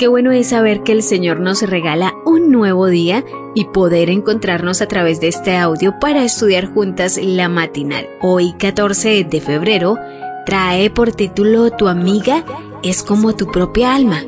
[0.00, 3.22] Qué bueno es saber que el Señor nos regala un nuevo día
[3.54, 8.08] y poder encontrarnos a través de este audio para estudiar juntas la matinal.
[8.22, 9.98] Hoy, 14 de febrero,
[10.46, 12.46] trae por título Tu amiga
[12.82, 14.22] es como tu propia alma.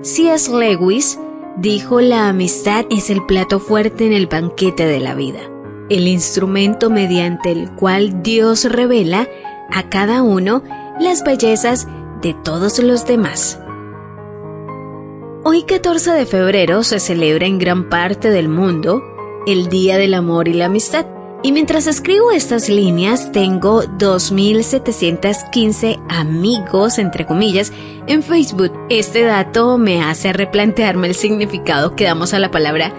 [0.00, 0.50] C.S.
[0.50, 1.18] Lewis
[1.58, 5.40] dijo la amistad es el plato fuerte en el banquete de la vida,
[5.90, 9.28] el instrumento mediante el cual Dios revela
[9.70, 10.62] a cada uno
[10.98, 11.86] las bellezas
[12.22, 13.61] de todos los demás.
[15.44, 19.02] Hoy 14 de febrero se celebra en gran parte del mundo
[19.44, 21.04] el Día del Amor y la Amistad.
[21.42, 27.72] Y mientras escribo estas líneas tengo 2.715 amigos, entre comillas,
[28.06, 28.70] en Facebook.
[28.88, 32.94] Este dato me hace replantearme el significado que damos a la palabra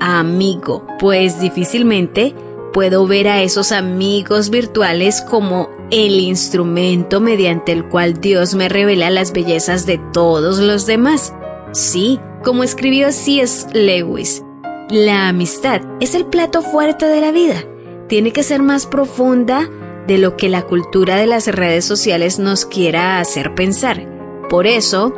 [0.00, 2.34] amigo, pues difícilmente
[2.72, 9.10] puedo ver a esos amigos virtuales como el instrumento mediante el cual Dios me revela
[9.10, 11.34] las bellezas de todos los demás.
[11.72, 13.66] Sí, como escribió C.S.
[13.72, 14.44] Lewis,
[14.90, 17.64] la amistad es el plato fuerte de la vida.
[18.08, 19.70] Tiene que ser más profunda
[20.06, 24.06] de lo que la cultura de las redes sociales nos quiera hacer pensar.
[24.50, 25.14] Por eso,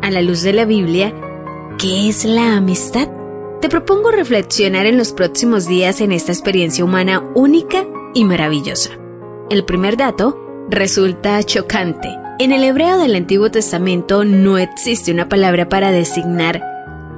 [0.00, 1.12] a la luz de la Biblia,
[1.78, 3.10] ¿qué es la amistad?
[3.60, 8.92] Te propongo reflexionar en los próximos días en esta experiencia humana única y maravillosa.
[9.50, 10.38] El primer dato
[10.70, 16.62] resulta chocante en el hebreo del Antiguo Testamento no existe una palabra para designar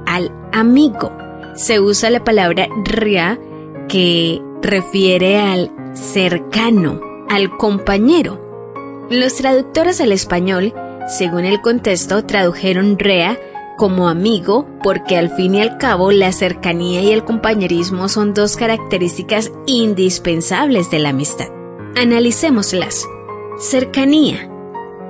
[0.07, 1.11] al amigo.
[1.55, 3.39] Se usa la palabra ria
[3.87, 8.41] que refiere al cercano, al compañero.
[9.09, 10.73] Los traductores al español,
[11.07, 13.37] según el contexto, tradujeron rea
[13.77, 18.55] como amigo porque al fin y al cabo la cercanía y el compañerismo son dos
[18.55, 21.47] características indispensables de la amistad.
[21.95, 23.07] Analicémoslas.
[23.59, 24.50] Cercanía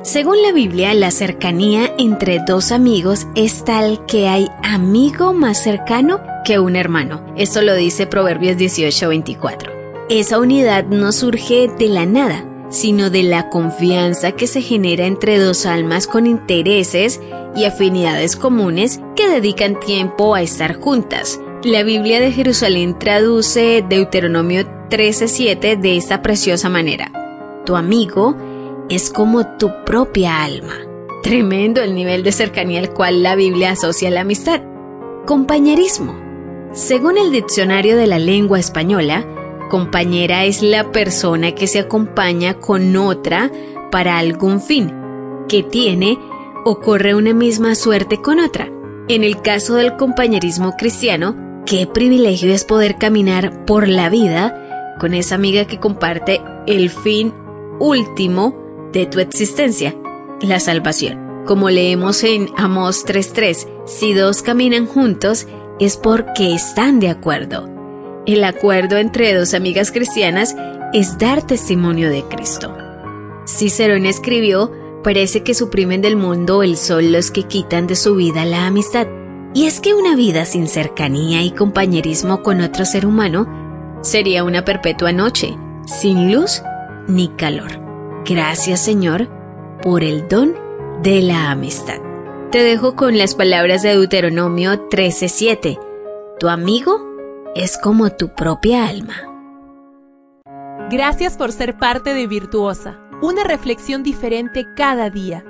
[0.04, 6.20] según la Biblia, la cercanía entre dos amigos es tal que hay amigo más cercano
[6.44, 7.24] que un hermano.
[7.38, 9.72] Esto lo dice Proverbios 18:24.
[10.10, 15.38] Esa unidad no surge de la nada, sino de la confianza que se genera entre
[15.38, 17.22] dos almas con intereses
[17.56, 21.40] y afinidades comunes que dedican tiempo a estar juntas.
[21.64, 27.12] La Biblia de Jerusalén traduce Deuteronomio 13:7 de esta preciosa manera.
[27.66, 28.36] Tu amigo
[28.92, 30.74] es como tu propia alma.
[31.24, 34.62] Tremendo el nivel de cercanía al cual la Biblia asocia la amistad.
[35.26, 36.14] Compañerismo.
[36.74, 39.26] Según el diccionario de la lengua española,
[39.70, 43.50] compañera es la persona que se acompaña con otra
[43.92, 44.94] para algún fin,
[45.48, 46.20] que tiene
[46.66, 48.70] o corre una misma suerte con otra.
[49.08, 55.14] En el caso del compañerismo cristiano, qué privilegio es poder caminar por la vida con
[55.14, 57.34] esa amiga que comparte el fin
[57.80, 58.61] último
[58.92, 59.96] de tu existencia,
[60.42, 61.44] la salvación.
[61.46, 65.48] Como leemos en Amos 3.3, si dos caminan juntos
[65.80, 67.68] es porque están de acuerdo.
[68.26, 70.56] El acuerdo entre dos amigas cristianas
[70.94, 72.76] es dar testimonio de Cristo.
[73.48, 74.72] Cicerón escribió,
[75.04, 79.08] parece que suprimen del mundo el sol los que quitan de su vida la amistad.
[79.54, 84.64] Y es que una vida sin cercanía y compañerismo con otro ser humano sería una
[84.64, 86.62] perpetua noche, sin luz
[87.08, 87.81] ni calor.
[88.26, 89.28] Gracias Señor
[89.82, 90.56] por el don
[91.02, 91.98] de la amistad.
[92.52, 95.80] Te dejo con las palabras de Deuteronomio 13:7.
[96.40, 97.02] Tu amigo
[97.56, 99.16] es como tu propia alma.
[100.92, 105.44] Gracias por ser parte de Virtuosa, una reflexión diferente cada día.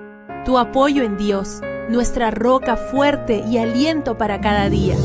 [0.46, 1.59] Tu apoyo en Dios,
[1.90, 4.96] nuestra roca fuerte y aliento para cada día.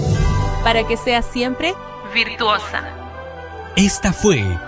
[0.62, 1.74] Para que seas siempre
[2.14, 2.84] virtuosa.
[3.74, 4.44] Esta fue